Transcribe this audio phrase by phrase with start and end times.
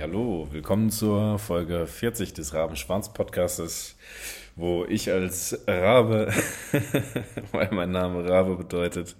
[0.00, 3.96] Hallo, willkommen zur Folge 40 des Rabenschwanz Podcastes,
[4.54, 6.32] wo ich als Rabe,
[7.52, 9.16] weil mein Name Rabe bedeutet,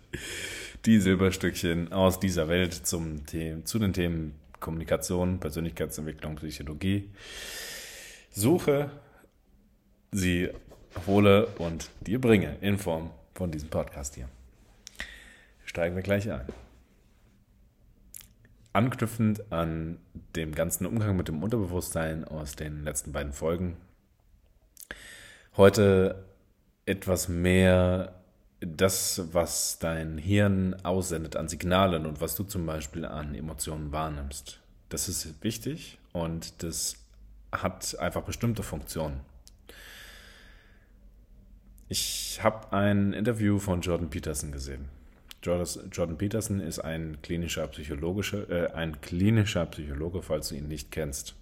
[0.85, 7.11] die Silberstückchen aus dieser Welt zum The zu den Themen Kommunikation, Persönlichkeitsentwicklung, Psychologie
[8.31, 8.91] suche,
[10.13, 10.51] sie
[11.07, 14.29] hole und dir bringe in Form von diesem Podcast hier.
[15.65, 16.47] Steigen wir gleich ein.
[18.73, 19.99] Anknüpfend an
[20.39, 23.77] dem ganzen Umgang mit dem Unterbewusstsein aus den letzten beiden Folgen,
[25.57, 26.25] heute
[26.87, 28.15] etwas mehr
[28.61, 34.61] das, was dein Hirn aussendet an Signalen und was du zum Beispiel an Emotionen wahrnimmst.
[34.89, 36.97] Das ist wichtig und das
[37.53, 39.21] hat einfach bestimmte Funktionen.
[41.89, 44.89] Ich habe ein Interview von Jordan Peterson gesehen.
[45.43, 51.37] Jordan Peterson ist ein klinischer, psychologischer, äh, ein klinischer Psychologe, falls du ihn nicht kennst,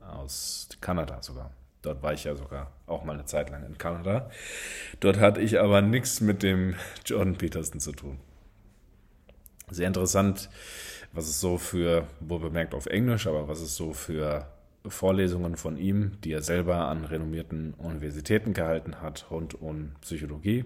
[0.00, 1.52] aus Kanada sogar.
[1.82, 4.30] Dort war ich ja sogar auch mal eine Zeit lang in Kanada.
[5.00, 6.74] Dort hatte ich aber nichts mit dem
[7.06, 8.18] Jordan Peterson zu tun.
[9.70, 10.50] Sehr interessant,
[11.12, 14.46] was es so für, wohl bemerkt auf Englisch, aber was es so für
[14.86, 20.64] Vorlesungen von ihm, die er selber an renommierten Universitäten gehalten hat, rund um Psychologie.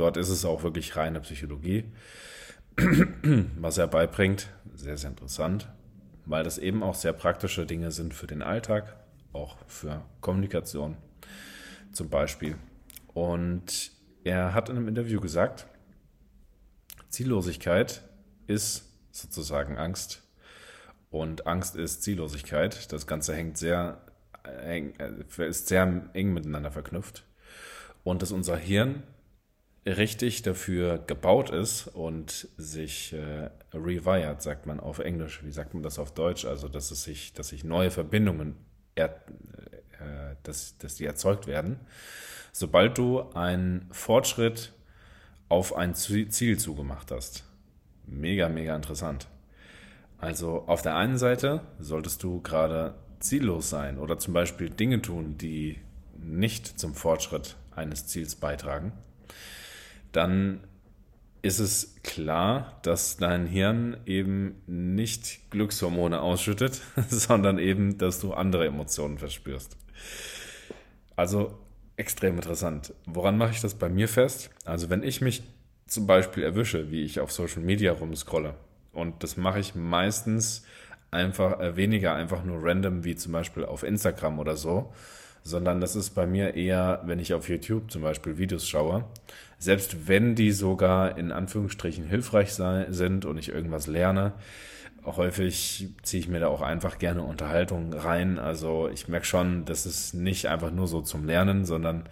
[0.00, 1.84] Dort ist es auch wirklich reine Psychologie,
[3.58, 4.48] was er beibringt.
[4.74, 5.68] Sehr, sehr interessant,
[6.24, 8.96] weil das eben auch sehr praktische Dinge sind für den Alltag,
[9.34, 10.96] auch für Kommunikation
[11.92, 12.56] zum Beispiel.
[13.12, 13.90] Und
[14.24, 15.66] er hat in einem Interview gesagt,
[17.10, 18.00] Ziellosigkeit
[18.46, 20.22] ist sozusagen Angst
[21.10, 22.90] und Angst ist Ziellosigkeit.
[22.90, 24.00] Das Ganze hängt sehr,
[24.44, 24.80] äh,
[25.46, 27.26] ist sehr eng miteinander verknüpft
[28.02, 29.02] und dass unser Hirn
[29.86, 35.42] richtig dafür gebaut ist und sich äh, rewired, sagt man auf Englisch.
[35.44, 36.44] Wie sagt man das auf Deutsch?
[36.44, 38.56] Also, dass es sich, dass sich neue Verbindungen,
[38.94, 41.80] er, äh, dass, dass die erzeugt werden,
[42.52, 44.72] sobald du einen Fortschritt
[45.48, 47.44] auf ein Ziel zugemacht hast.
[48.06, 49.28] Mega, mega interessant.
[50.18, 55.38] Also auf der einen Seite solltest du gerade ziellos sein oder zum Beispiel Dinge tun,
[55.38, 55.78] die
[56.18, 58.92] nicht zum Fortschritt eines Ziels beitragen
[60.12, 60.60] dann
[61.42, 68.66] ist es klar, dass dein Hirn eben nicht Glückshormone ausschüttet, sondern eben, dass du andere
[68.66, 69.76] Emotionen verspürst.
[71.16, 71.58] Also
[71.96, 72.94] extrem interessant.
[73.06, 74.50] Woran mache ich das bei mir fest?
[74.64, 75.42] Also wenn ich mich
[75.86, 78.54] zum Beispiel erwische, wie ich auf Social Media rumscrolle,
[78.92, 80.64] und das mache ich meistens
[81.10, 84.92] einfach äh, weniger einfach nur random, wie zum Beispiel auf Instagram oder so,
[85.42, 89.04] sondern das ist bei mir eher, wenn ich auf YouTube zum Beispiel Videos schaue,
[89.60, 94.32] selbst wenn die sogar in Anführungsstrichen hilfreich sei, sind und ich irgendwas lerne,
[95.04, 98.38] häufig ziehe ich mir da auch einfach gerne Unterhaltung rein.
[98.38, 102.08] Also ich merke schon, das ist nicht einfach nur so zum Lernen, sondern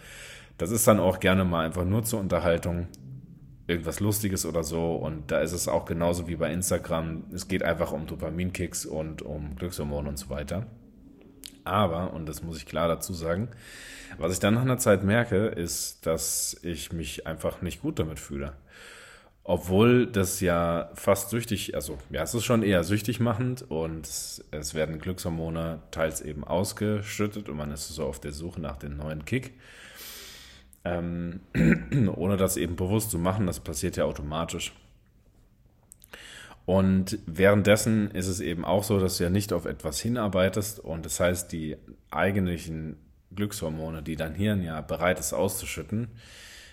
[0.59, 2.87] das ist dann auch gerne mal einfach nur zur Unterhaltung,
[3.67, 4.97] irgendwas Lustiges oder so.
[4.97, 7.25] Und da ist es auch genauso wie bei Instagram.
[7.33, 10.67] Es geht einfach um Dopaminkicks und um Glückshormone und so weiter.
[11.65, 13.49] Aber, und das muss ich klar dazu sagen,
[14.17, 18.19] was ich dann nach einer Zeit merke, ist, dass ich mich einfach nicht gut damit
[18.19, 18.55] fühle.
[19.45, 24.75] Obwohl das ja fast süchtig, also ja, es ist schon eher süchtig machend und es
[24.75, 29.25] werden Glückshormone teils eben ausgeschüttet und man ist so auf der Suche nach dem neuen
[29.25, 29.55] Kick.
[30.85, 31.41] Ähm,
[32.17, 34.75] ohne das eben bewusst zu machen, das passiert ja automatisch.
[36.69, 41.07] Und währenddessen ist es eben auch so, dass du ja nicht auf etwas hinarbeitest und
[41.07, 41.79] das heißt, die
[42.11, 42.97] eigentlichen
[43.35, 46.09] Glückshormone, die dein Hirn ja bereit ist auszuschütten,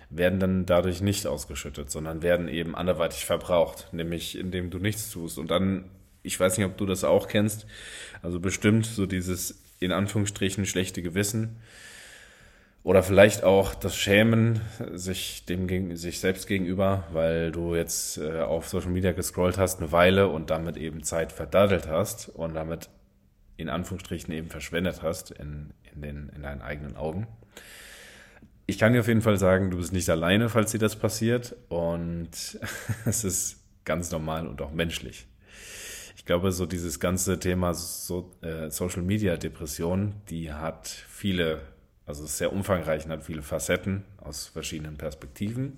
[0.10, 5.38] werden dann dadurch nicht ausgeschüttet, sondern werden eben anderweitig verbraucht, nämlich indem du nichts tust.
[5.38, 5.86] Und dann,
[6.24, 7.66] ich weiß nicht, ob du das auch kennst,
[8.22, 11.56] also bestimmt so dieses in Anführungsstrichen schlechte Gewissen,
[12.86, 14.62] oder vielleicht auch das Schämen
[14.94, 19.92] sich dem sich selbst gegenüber, weil du jetzt äh, auf Social Media gescrollt hast eine
[19.92, 22.90] Weile und damit eben Zeit verdaddelt hast und damit
[23.58, 27.26] in Anführungsstrichen eben verschwendet hast in, in, den, in deinen eigenen Augen.
[28.68, 31.56] Ich kann dir auf jeden Fall sagen, du bist nicht alleine, falls dir das passiert
[31.70, 32.30] und
[33.06, 35.26] es ist ganz normal und auch menschlich.
[36.18, 41.62] Ich glaube, so dieses ganze Thema so, äh, Social Media Depression, die hat viele
[42.06, 45.78] also es ist sehr umfangreich und hat viele Facetten aus verschiedenen Perspektiven.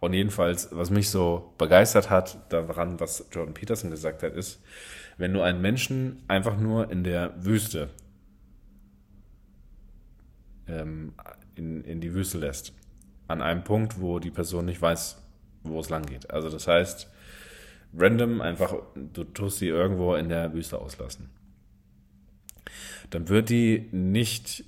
[0.00, 4.60] Und jedenfalls, was mich so begeistert hat daran, was Jordan Peterson gesagt hat, ist,
[5.18, 7.90] wenn du einen Menschen einfach nur in der Wüste
[10.68, 11.12] ähm,
[11.54, 12.72] in, in die Wüste lässt,
[13.26, 15.20] an einem Punkt, wo die Person nicht weiß,
[15.64, 16.30] wo es lang geht.
[16.30, 17.10] Also das heißt,
[17.96, 21.30] random einfach, du tust sie irgendwo in der Wüste auslassen.
[23.10, 24.64] dann wird die nicht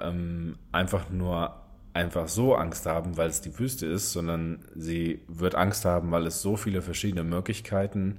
[0.00, 1.54] ähm, einfach nur
[1.92, 6.26] einfach so Angst haben, weil es die Wüste ist, sondern sie wird Angst haben, weil
[6.26, 8.18] es so viele verschiedene Möglichkeiten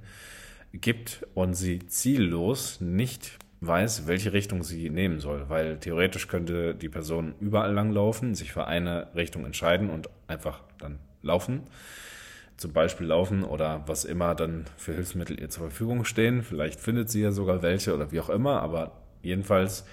[0.72, 6.88] gibt und sie ziellos nicht weiß, welche Richtung sie nehmen soll, weil theoretisch könnte die
[6.88, 11.62] Person überall langlaufen, sich für eine Richtung entscheiden und einfach dann laufen.
[12.56, 16.42] Zum Beispiel laufen oder was immer dann für Hilfsmittel ihr zur Verfügung stehen.
[16.42, 19.84] Vielleicht findet sie ja sogar welche oder wie auch immer, aber jedenfalls,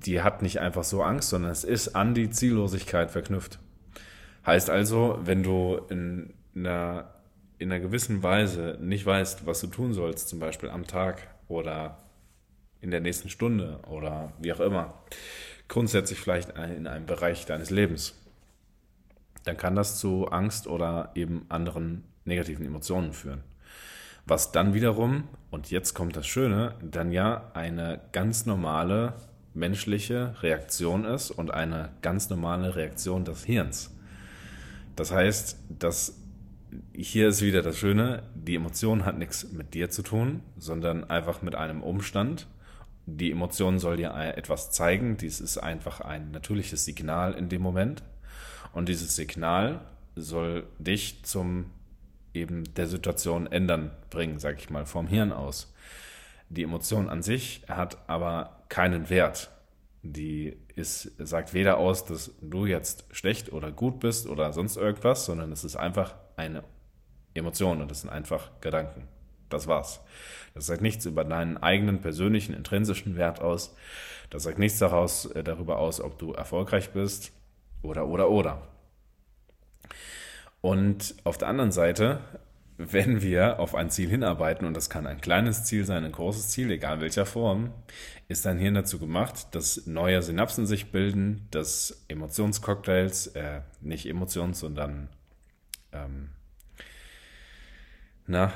[0.00, 3.58] die hat nicht einfach so Angst, sondern es ist an die Ziellosigkeit verknüpft.
[4.46, 7.14] Heißt also, wenn du in einer,
[7.58, 11.98] in einer gewissen Weise nicht weißt, was du tun sollst, zum Beispiel am Tag oder
[12.80, 14.94] in der nächsten Stunde oder wie auch immer,
[15.68, 18.14] grundsätzlich vielleicht in einem Bereich deines Lebens,
[19.44, 23.42] dann kann das zu Angst oder eben anderen negativen Emotionen führen.
[24.26, 29.14] Was dann wiederum, und jetzt kommt das Schöne, dann ja eine ganz normale
[29.54, 33.94] menschliche Reaktion ist und eine ganz normale Reaktion des Hirns.
[34.96, 36.20] Das heißt, dass
[36.92, 41.40] hier ist wieder das Schöne, die Emotion hat nichts mit dir zu tun, sondern einfach
[41.40, 42.48] mit einem Umstand,
[43.06, 45.16] die Emotion soll dir etwas zeigen.
[45.16, 48.02] Dies ist einfach ein natürliches Signal in dem Moment.
[48.72, 49.82] Und dieses Signal
[50.16, 51.66] soll dich zum
[52.32, 55.73] eben der Situation ändern bringen, sag ich mal, vom Hirn aus.
[56.54, 59.50] Die Emotion an sich hat aber keinen Wert.
[60.02, 65.24] Die ist, sagt weder aus, dass du jetzt schlecht oder gut bist oder sonst irgendwas,
[65.24, 66.62] sondern es ist einfach eine
[67.34, 69.08] Emotion und es sind einfach Gedanken.
[69.48, 70.00] Das war's.
[70.54, 73.74] Das sagt nichts über deinen eigenen persönlichen intrinsischen Wert aus.
[74.30, 77.32] Das sagt nichts daraus, äh, darüber aus, ob du erfolgreich bist
[77.82, 78.62] oder oder oder.
[80.60, 82.20] Und auf der anderen Seite,
[82.76, 86.48] wenn wir auf ein Ziel hinarbeiten, und das kann ein kleines Ziel sein, ein großes
[86.48, 87.72] Ziel, egal welcher Form,
[88.28, 94.58] ist dein Hirn dazu gemacht, dass neue Synapsen sich bilden, dass Emotionscocktails, äh, nicht Emotions,
[94.58, 95.08] sondern
[95.92, 96.30] ähm,
[98.26, 98.52] na,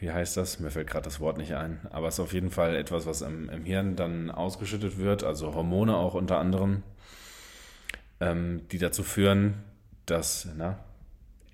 [0.00, 0.60] wie heißt das?
[0.60, 1.80] Mir fällt gerade das Wort nicht ein.
[1.90, 5.54] Aber es ist auf jeden Fall etwas, was im, im Hirn dann ausgeschüttet wird, also
[5.54, 6.82] Hormone auch unter anderem,
[8.20, 9.64] ähm, die dazu führen,
[10.06, 10.78] dass, na,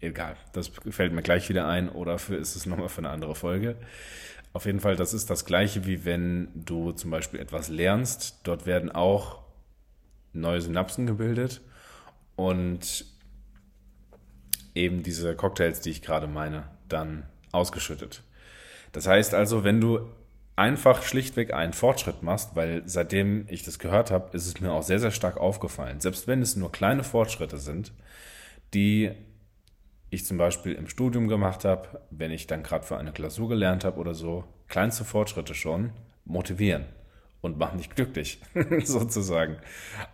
[0.05, 3.35] egal, das fällt mir gleich wieder ein oder für, ist es nochmal für eine andere
[3.35, 3.77] Folge.
[4.53, 8.41] Auf jeden Fall, das ist das gleiche, wie wenn du zum Beispiel etwas lernst.
[8.45, 9.41] Dort werden auch
[10.33, 11.61] neue Synapsen gebildet
[12.37, 13.05] und
[14.75, 18.23] eben diese Cocktails, die ich gerade meine, dann ausgeschüttet.
[18.93, 20.09] Das heißt also, wenn du
[20.57, 24.83] einfach schlichtweg einen Fortschritt machst, weil seitdem ich das gehört habe, ist es mir auch
[24.83, 26.01] sehr, sehr stark aufgefallen.
[26.01, 27.93] Selbst wenn es nur kleine Fortschritte sind,
[28.73, 29.11] die
[30.15, 33.85] ich zum Beispiel im Studium gemacht habe, wenn ich dann gerade für eine Klausur gelernt
[33.85, 35.93] habe oder so, kleinste Fortschritte schon
[36.25, 36.85] motivieren
[37.41, 38.41] und machen dich glücklich,
[38.85, 39.59] sozusagen.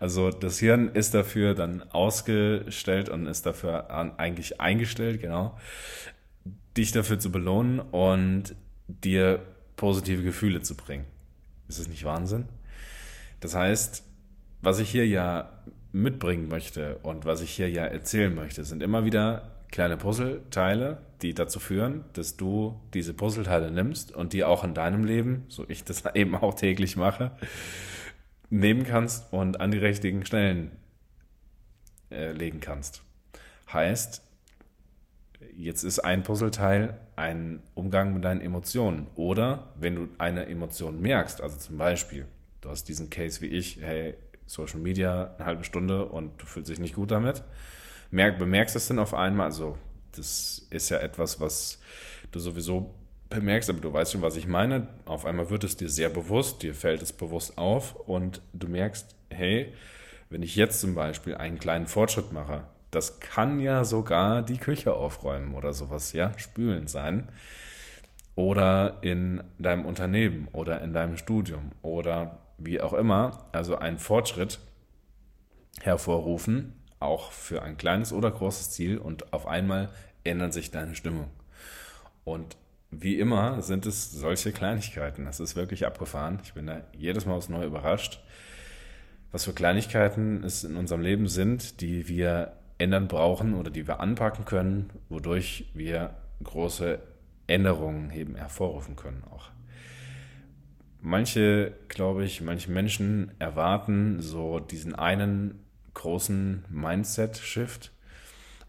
[0.01, 5.57] Also das Hirn ist dafür dann ausgestellt und ist dafür eigentlich eingestellt, genau,
[6.77, 8.57] dich dafür zu belohnen und
[8.89, 9.41] dir
[9.77, 11.05] positive Gefühle zu bringen.
[11.69, 12.47] Ist das nicht Wahnsinn?
[13.39, 14.05] Das heißt,
[14.61, 15.63] was ich hier ja
[15.93, 21.35] mitbringen möchte und was ich hier ja erzählen möchte, sind immer wieder kleine Puzzleteile, die
[21.35, 25.85] dazu führen, dass du diese Puzzleteile nimmst und die auch in deinem Leben, so ich
[25.85, 27.33] das eben auch täglich mache,
[28.49, 30.73] nehmen kannst und an die richtigen Stellen
[32.11, 33.03] äh, legen kannst.
[33.73, 34.23] Heißt,
[35.57, 39.07] jetzt ist ein Puzzleteil ein Umgang mit deinen Emotionen.
[39.15, 42.27] Oder wenn du eine Emotion merkst, also zum Beispiel,
[42.61, 44.15] du hast diesen Case wie ich, hey,
[44.47, 47.45] Social Media eine halbe Stunde und du fühlst dich nicht gut damit,
[48.11, 49.77] merk, bemerkst es dann auf einmal, also
[50.13, 51.81] das ist ja etwas, was
[52.33, 52.95] du sowieso
[53.29, 54.89] bemerkst, aber du weißt schon, was ich meine.
[55.05, 59.15] Auf einmal wird es dir sehr bewusst, dir fällt es bewusst auf und du merkst,
[59.31, 59.73] hey,
[60.29, 64.95] wenn ich jetzt zum Beispiel einen kleinen Fortschritt mache, das kann ja sogar die Küche
[64.95, 67.29] aufräumen oder sowas, ja, spülen sein.
[68.35, 73.47] Oder in deinem Unternehmen oder in deinem Studium oder wie auch immer.
[73.53, 74.61] Also einen Fortschritt
[75.81, 79.89] hervorrufen, auch für ein kleines oder großes Ziel und auf einmal
[80.23, 81.29] ändert sich deine Stimmung.
[82.25, 82.57] Und
[82.91, 85.25] wie immer sind es solche Kleinigkeiten.
[85.25, 86.41] Das ist wirklich abgefahren.
[86.45, 88.21] Ich bin da jedes Mal aufs Neue überrascht,
[89.33, 94.01] was für Kleinigkeiten es in unserem Leben sind, die wir ändern brauchen oder die wir
[94.01, 96.99] anpacken können, wodurch wir große
[97.47, 99.51] Änderungen eben hervorrufen können auch.
[101.03, 105.61] Manche, glaube ich, manche Menschen erwarten so diesen einen
[106.01, 107.93] großen Mindset-Shift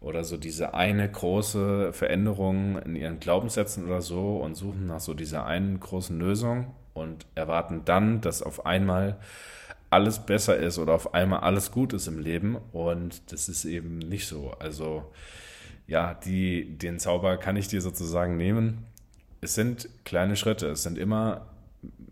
[0.01, 5.13] oder so diese eine große Veränderung in ihren Glaubenssätzen oder so und suchen nach so
[5.13, 6.75] dieser einen großen Lösung.
[6.93, 9.17] und erwarten dann, dass auf einmal
[9.89, 12.57] alles besser ist oder auf einmal alles gut ist im Leben.
[12.73, 14.51] Und das ist eben nicht so.
[14.59, 15.09] Also
[15.88, 18.85] ja, die, den Zauber kann ich dir sozusagen nehmen.
[19.39, 21.47] Es sind kleine Schritte, es sind immer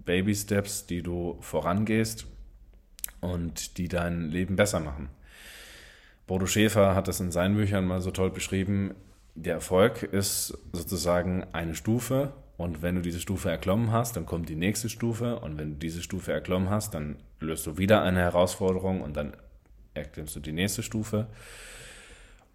[0.05, 2.25] Baby Steps, die du vorangehst
[3.21, 5.09] und die dein Leben besser machen.
[6.27, 8.93] Bodo Schäfer hat das in seinen Büchern mal so toll beschrieben.
[9.35, 14.49] Der Erfolg ist sozusagen eine Stufe und wenn du diese Stufe erklommen hast, dann kommt
[14.49, 18.19] die nächste Stufe und wenn du diese Stufe erklommen hast, dann löst du wieder eine
[18.19, 19.33] Herausforderung und dann
[19.93, 21.27] erklimmst du die nächste Stufe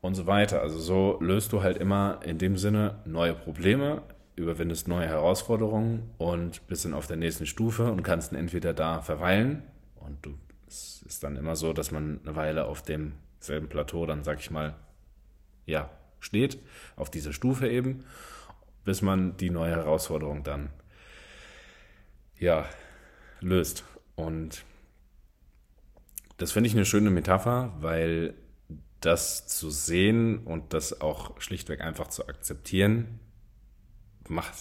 [0.00, 0.60] und so weiter.
[0.60, 4.02] Also so löst du halt immer in dem Sinne neue Probleme,
[4.36, 9.00] überwindest neue Herausforderungen und bist dann auf der nächsten Stufe und kannst dann entweder da
[9.00, 9.62] verweilen
[9.96, 10.34] und du
[10.74, 14.50] es ist dann immer so, dass man eine Weile auf demselben Plateau dann, sag ich
[14.50, 14.74] mal,
[15.66, 15.90] ja,
[16.20, 16.58] steht,
[16.96, 18.04] auf dieser Stufe eben,
[18.84, 20.70] bis man die neue Herausforderung dann,
[22.38, 22.66] ja,
[23.40, 23.84] löst.
[24.16, 24.64] Und
[26.38, 28.34] das finde ich eine schöne Metapher, weil
[29.00, 33.20] das zu sehen und das auch schlichtweg einfach zu akzeptieren,
[34.28, 34.54] macht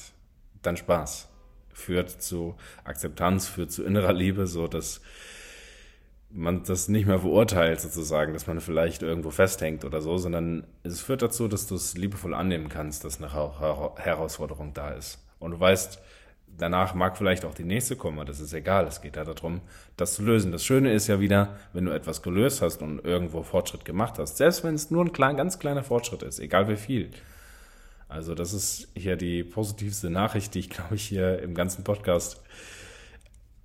[0.61, 1.29] dann Spaß.
[1.73, 5.01] Führt zu Akzeptanz, führt zu innerer Liebe, so dass
[6.35, 10.99] man das nicht mehr verurteilt, sozusagen, dass man vielleicht irgendwo festhängt oder so, sondern es
[10.99, 15.23] führt dazu, dass du es liebevoll annehmen kannst, dass eine Herausforderung da ist.
[15.37, 15.99] Und du weißt,
[16.57, 18.87] danach mag vielleicht auch die nächste kommen, aber das ist egal.
[18.87, 19.61] Es geht ja darum,
[19.95, 20.51] das zu lösen.
[20.51, 24.37] Das Schöne ist ja wieder, wenn du etwas gelöst hast und irgendwo Fortschritt gemacht hast,
[24.37, 27.11] selbst wenn es nur ein klein, ganz kleiner Fortschritt ist, egal wie viel.
[28.09, 32.41] Also das ist hier die positivste Nachricht, die ich glaube ich hier im ganzen Podcast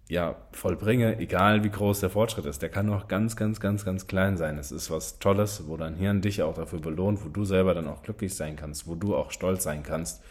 [0.08, 2.62] ja, vollbringe, egal wie groß der Fortschritt ist.
[2.62, 4.56] Der kann auch ganz, ganz, ganz, ganz klein sein.
[4.58, 7.88] Es ist was Tolles, wo dein Hirn dich auch dafür belohnt, wo du selber dann
[7.88, 10.22] auch glücklich sein kannst, wo du auch stolz sein kannst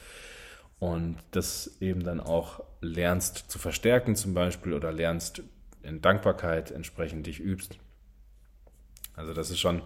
[0.79, 5.43] und das eben dann auch lernst zu verstärken zum Beispiel oder lernst
[5.83, 7.77] in Dankbarkeit entsprechend dich übst.
[9.15, 9.83] Also das ist schon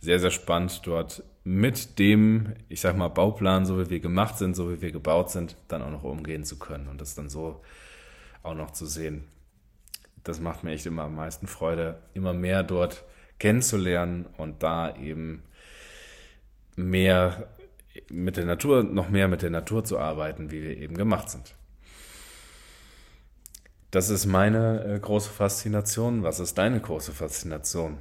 [0.00, 4.54] sehr, sehr spannend, dort mit dem, ich sag mal, Bauplan, so wie wir gemacht sind,
[4.54, 7.62] so wie wir gebaut sind, dann auch noch umgehen zu können und das dann so
[8.48, 9.24] auch noch zu sehen.
[10.24, 13.04] Das macht mir echt immer am meisten Freude, immer mehr dort
[13.38, 15.42] kennenzulernen und da eben
[16.76, 17.48] mehr
[18.10, 21.54] mit der Natur, noch mehr mit der Natur zu arbeiten, wie wir eben gemacht sind.
[23.90, 26.22] Das ist meine äh, große Faszination.
[26.22, 27.96] Was ist deine große Faszination?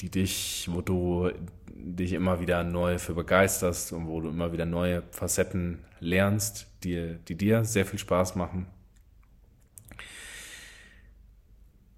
[0.00, 1.30] Die dich, wo du
[1.74, 7.16] dich immer wieder neu für begeisterst und wo du immer wieder neue Facetten lernst, die,
[7.28, 8.66] die dir sehr viel Spaß machen.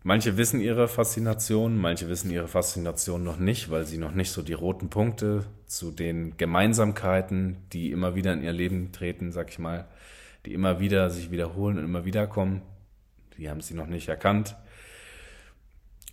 [0.05, 4.43] Manche wissen ihre Faszination, manche wissen ihre Faszination noch nicht, weil sie noch nicht so
[4.43, 9.59] die roten Punkte zu den Gemeinsamkeiten, die immer wieder in ihr Leben treten, sag ich
[9.59, 9.89] mal,
[10.47, 12.63] die immer wieder sich wiederholen und immer wieder kommen,
[13.37, 14.57] die haben sie noch nicht erkannt.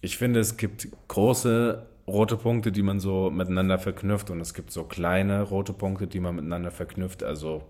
[0.02, 4.72] Ich finde, es gibt große rote Punkte, die man so miteinander verknüpft und es gibt
[4.72, 7.24] so kleine rote Punkte, die man miteinander verknüpft.
[7.24, 7.64] Also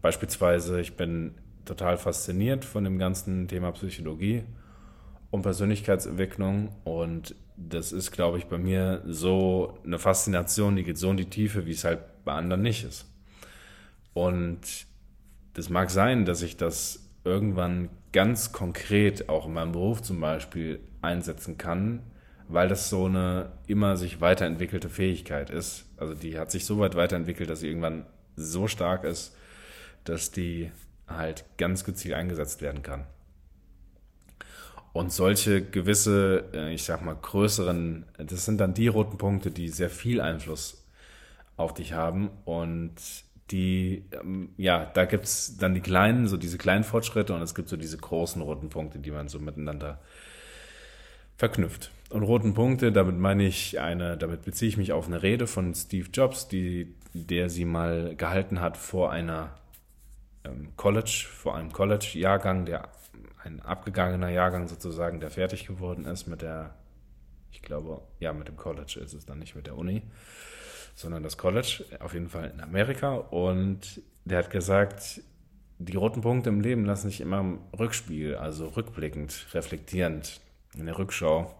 [0.00, 1.34] beispielsweise, ich bin
[1.64, 4.44] total fasziniert von dem ganzen Thema Psychologie
[5.32, 11.10] um Persönlichkeitsentwicklung und das ist, glaube ich, bei mir so eine Faszination, die geht so
[11.10, 13.06] in die Tiefe, wie es halt bei anderen nicht ist.
[14.12, 14.60] Und
[15.54, 20.80] das mag sein, dass ich das irgendwann ganz konkret auch in meinem Beruf zum Beispiel
[21.00, 22.02] einsetzen kann,
[22.48, 25.86] weil das so eine immer sich weiterentwickelte Fähigkeit ist.
[25.96, 28.04] Also die hat sich so weit weiterentwickelt, dass sie irgendwann
[28.36, 29.34] so stark ist,
[30.04, 30.70] dass die
[31.06, 33.06] halt ganz gezielt eingesetzt werden kann.
[34.92, 39.68] Und solche gewisse, äh, ich sag mal, größeren, das sind dann die roten Punkte, die
[39.68, 40.84] sehr viel Einfluss
[41.56, 42.30] auf dich haben.
[42.44, 42.94] Und
[43.50, 47.68] die, ähm, ja, da gibt's dann die kleinen, so diese kleinen Fortschritte und es gibt
[47.68, 50.00] so diese großen roten Punkte, die man so miteinander
[51.36, 51.90] verknüpft.
[52.10, 55.74] Und roten Punkte, damit meine ich eine, damit beziehe ich mich auf eine Rede von
[55.74, 59.54] Steve Jobs, die, der sie mal gehalten hat vor einer
[60.44, 62.88] ähm, College, vor einem College-Jahrgang, der
[63.44, 66.74] ein abgegangener Jahrgang sozusagen, der fertig geworden ist mit der,
[67.50, 70.02] ich glaube, ja, mit dem College ist es dann nicht mit der Uni,
[70.94, 73.14] sondern das College, auf jeden Fall in Amerika.
[73.14, 75.20] Und der hat gesagt,
[75.78, 80.40] die roten Punkte im Leben lassen sich immer im Rückspiel, also rückblickend, reflektierend,
[80.74, 81.54] in der Rückschau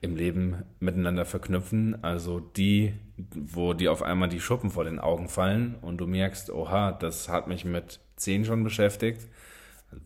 [0.00, 2.02] im Leben miteinander verknüpfen.
[2.04, 6.50] Also die, wo dir auf einmal die Schuppen vor den Augen fallen und du merkst,
[6.50, 9.28] oha, das hat mich mit 10 schon beschäftigt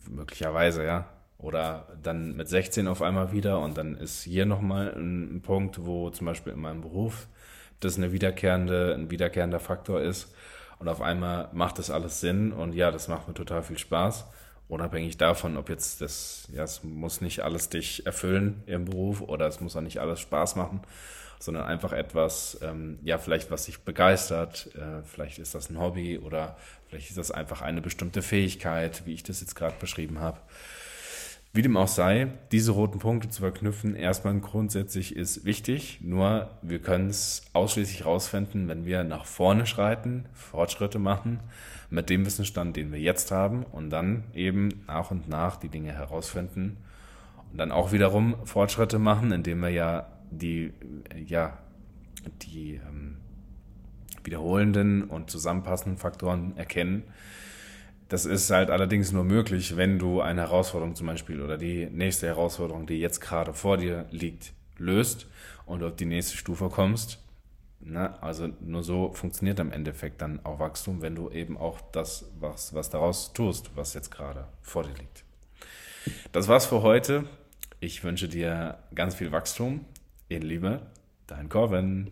[0.09, 1.09] Möglicherweise, ja.
[1.39, 6.11] Oder dann mit 16 auf einmal wieder und dann ist hier nochmal ein Punkt, wo
[6.11, 7.29] zum Beispiel in meinem Beruf
[7.81, 10.35] das eine wiederkehrende, ein wiederkehrender Faktor ist.
[10.81, 14.27] Und auf einmal macht das alles Sinn und ja, das macht mir total viel Spaß.
[14.69, 19.47] unabhängig davon, ob jetzt das, ja, es muss nicht alles dich erfüllen im Beruf oder
[19.47, 20.83] es muss auch nicht alles Spaß machen,
[21.39, 26.19] sondern einfach etwas, ähm, ja, vielleicht was dich begeistert, äh, vielleicht ist das ein Hobby
[26.19, 26.57] oder
[26.89, 30.39] vielleicht ist das einfach eine bestimmte Fähigkeit, wie ich das jetzt gerade beschrieben habe.
[31.55, 36.79] Wie dem auch sei, diese roten Punkte zu verknüpfen, erstmal grundsätzlich ist wichtig, nur wir
[36.79, 41.41] können es ausschließlich rausfinden, wenn wir nach vorne schreiten, Fortschritte machen,
[41.89, 45.93] mit dem Wissensstand, den wir jetzt haben und dann eben nach und nach die Dinge
[45.93, 46.77] herausfinden
[47.51, 50.73] und dann auch wiederum Fortschritte machen, indem wir ja die,
[51.27, 51.59] ja,
[52.43, 53.17] die ähm,
[54.25, 57.05] wiederholenden und zusammenpassenden Faktoren erkennen,
[58.09, 62.27] das ist halt allerdings nur möglich, wenn du eine Herausforderung zum Beispiel oder die nächste
[62.27, 65.27] Herausforderung, die jetzt gerade vor dir liegt, löst
[65.67, 67.23] und auf die nächste Stufe kommst.
[67.81, 72.31] Na, also nur so funktioniert im Endeffekt dann auch Wachstum, wenn du eben auch das,
[72.41, 75.25] was, was daraus tust, was jetzt gerade vor dir liegt.
[76.33, 77.25] Das war's für heute.
[77.79, 79.85] Ich wünsche dir ganz viel Wachstum.
[80.31, 80.83] In Liebe,
[81.27, 82.11] dein Corvin.